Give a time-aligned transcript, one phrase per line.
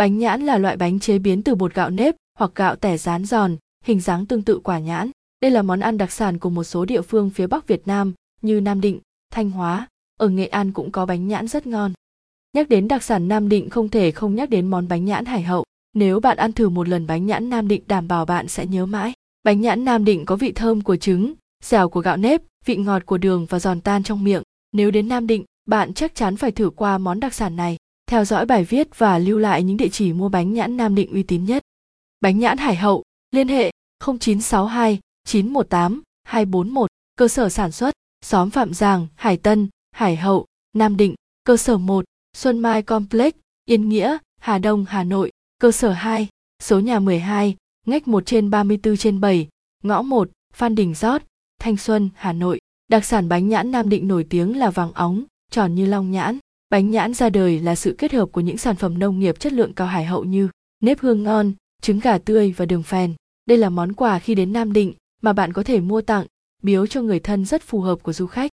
[0.00, 3.24] Bánh nhãn là loại bánh chế biến từ bột gạo nếp hoặc gạo tẻ rán
[3.24, 5.10] giòn, hình dáng tương tự quả nhãn.
[5.40, 8.12] Đây là món ăn đặc sản của một số địa phương phía Bắc Việt Nam
[8.42, 9.00] như Nam Định,
[9.32, 11.92] Thanh Hóa, ở Nghệ An cũng có bánh nhãn rất ngon.
[12.52, 15.42] Nhắc đến đặc sản Nam Định không thể không nhắc đến món bánh nhãn hải
[15.42, 15.64] hậu.
[15.94, 18.86] Nếu bạn ăn thử một lần bánh nhãn Nam Định đảm bảo bạn sẽ nhớ
[18.86, 19.12] mãi.
[19.42, 23.06] Bánh nhãn Nam Định có vị thơm của trứng, dẻo của gạo nếp, vị ngọt
[23.06, 24.42] của đường và giòn tan trong miệng.
[24.72, 27.76] Nếu đến Nam Định, bạn chắc chắn phải thử qua món đặc sản này.
[28.10, 31.12] Theo dõi bài viết và lưu lại những địa chỉ mua bánh nhãn Nam Định
[31.12, 31.62] uy tín nhất.
[32.20, 33.70] Bánh nhãn Hải Hậu, liên hệ
[34.06, 40.96] 0962 918 241, cơ sở sản xuất, xóm Phạm Giàng, Hải Tân, Hải Hậu, Nam
[40.96, 42.04] Định, cơ sở 1,
[42.36, 43.32] Xuân Mai Complex,
[43.64, 46.28] Yên Nghĩa, Hà Đông, Hà Nội, cơ sở 2,
[46.62, 47.56] số nhà 12,
[47.86, 49.48] ngách 1 trên 34 trên 7,
[49.82, 51.22] ngõ 1, Phan Đình Giót,
[51.58, 52.60] Thanh Xuân, Hà Nội.
[52.88, 56.38] Đặc sản bánh nhãn Nam Định nổi tiếng là vàng óng, tròn như long nhãn.
[56.70, 59.52] Bánh nhãn ra đời là sự kết hợp của những sản phẩm nông nghiệp chất
[59.52, 60.48] lượng cao hải hậu như
[60.80, 61.52] nếp hương ngon,
[61.82, 63.14] trứng gà tươi và đường phèn.
[63.46, 66.26] Đây là món quà khi đến Nam Định mà bạn có thể mua tặng,
[66.62, 68.50] biếu cho người thân rất phù hợp của du khách.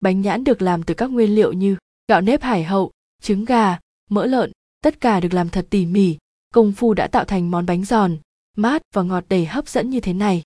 [0.00, 1.76] Bánh nhãn được làm từ các nguyên liệu như
[2.08, 2.90] gạo nếp hải hậu,
[3.22, 3.78] trứng gà,
[4.10, 6.16] mỡ lợn, tất cả được làm thật tỉ mỉ,
[6.54, 8.16] công phu đã tạo thành món bánh giòn,
[8.56, 10.42] mát và ngọt đầy hấp dẫn như thế này.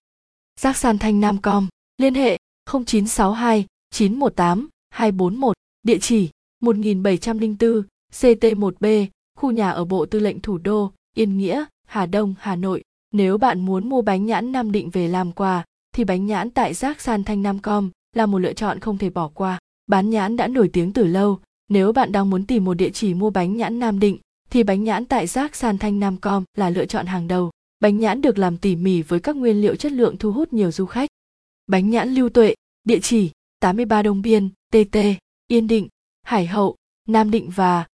[0.61, 6.31] Giác San Thanh Nam Com, liên hệ 0962 918 241, địa chỉ
[6.67, 9.07] 1704 CT1B,
[9.39, 12.83] khu nhà ở Bộ Tư lệnh Thủ đô, Yên Nghĩa, Hà Đông, Hà Nội.
[13.13, 15.65] Nếu bạn muốn mua bánh nhãn Nam Định về làm quà,
[15.95, 19.11] thì bánh nhãn tại Giác San Thanh Nam Com là một lựa chọn không thể
[19.11, 19.59] bỏ qua.
[19.87, 23.15] Bán nhãn đã nổi tiếng từ lâu, nếu bạn đang muốn tìm một địa chỉ
[23.15, 24.19] mua bánh nhãn Nam Định,
[24.51, 27.51] thì bánh nhãn tại Giác San Thanh Nam Com là lựa chọn hàng đầu.
[27.81, 30.71] Bánh nhãn được làm tỉ mỉ với các nguyên liệu chất lượng thu hút nhiều
[30.71, 31.11] du khách.
[31.67, 33.31] Bánh nhãn Lưu Tuệ, địa chỉ
[33.61, 34.97] 83 Đông Biên, TT,
[35.49, 35.89] Yên Định,
[36.27, 36.77] Hải Hậu,
[37.09, 37.87] Nam Định và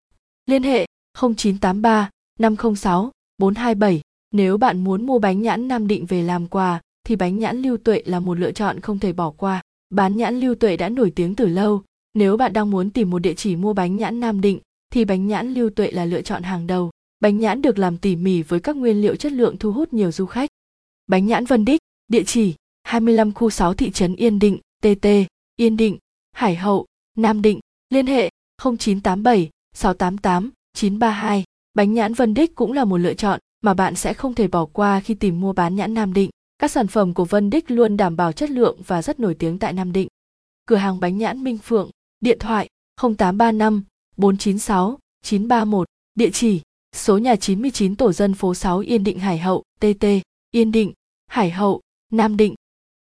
[0.47, 0.87] liên hệ
[1.19, 4.01] 0983 506 427.
[4.35, 7.77] Nếu bạn muốn mua bánh nhãn Nam Định về làm quà, thì bánh nhãn Lưu
[7.77, 9.63] Tuệ là một lựa chọn không thể bỏ qua.
[9.91, 11.83] Bán nhãn Lưu Tuệ đã nổi tiếng từ lâu,
[12.15, 14.61] nếu bạn đang muốn tìm một địa chỉ mua bánh nhãn Nam Định,
[14.93, 16.91] thì bánh nhãn Lưu Tuệ là lựa chọn hàng đầu.
[17.21, 20.13] Bánh nhãn được làm tỉ mỉ với các nguyên liệu chất lượng thu hút nhiều
[20.13, 20.51] du khách.
[21.07, 25.07] Bánh nhãn Vân Đích, địa chỉ 25 khu 6 thị trấn Yên Định, TT,
[25.57, 25.99] Yên Định,
[26.33, 26.87] Hải Hậu,
[27.17, 27.61] Nam Định,
[27.93, 28.31] liên hệ
[28.63, 31.45] 0987 688 932.
[31.75, 34.67] Bánh nhãn Vân Đích cũng là một lựa chọn mà bạn sẽ không thể bỏ
[34.67, 36.31] qua khi tìm mua bán nhãn Nam Định.
[36.59, 39.59] Các sản phẩm của Vân Đích luôn đảm bảo chất lượng và rất nổi tiếng
[39.59, 40.09] tại Nam Định.
[40.67, 42.69] Cửa hàng bánh nhãn Minh Phượng, điện thoại
[43.01, 43.85] 0835
[44.17, 46.61] 496 931, địa chỉ
[46.97, 50.07] số nhà 99 tổ dân phố 6 Yên Định Hải Hậu, TT,
[50.51, 50.93] Yên Định,
[51.27, 51.81] Hải Hậu,
[52.13, 52.55] Nam Định.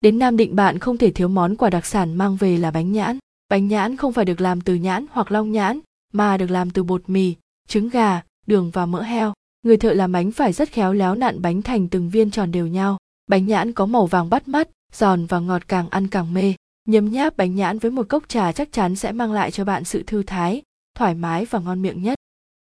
[0.00, 2.92] Đến Nam Định bạn không thể thiếu món quà đặc sản mang về là bánh
[2.92, 3.18] nhãn.
[3.48, 5.80] Bánh nhãn không phải được làm từ nhãn hoặc long nhãn,
[6.12, 7.34] mà được làm từ bột mì,
[7.68, 9.32] trứng gà, đường và mỡ heo.
[9.62, 12.66] Người thợ làm bánh phải rất khéo léo nặn bánh thành từng viên tròn đều
[12.66, 12.98] nhau.
[13.26, 16.54] Bánh nhãn có màu vàng bắt mắt, giòn và ngọt càng ăn càng mê.
[16.88, 19.84] Nhấm nháp bánh nhãn với một cốc trà chắc chắn sẽ mang lại cho bạn
[19.84, 20.62] sự thư thái,
[20.94, 22.18] thoải mái và ngon miệng nhất.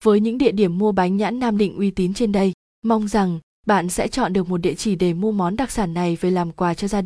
[0.04, 2.54] Với những địa điểm mua bánh nhãn Nam Định uy tín trên đây,
[2.84, 6.18] mong rằng bạn sẽ chọn được một địa chỉ để mua món đặc sản này
[6.22, 7.04] về làm quà cho gia đình.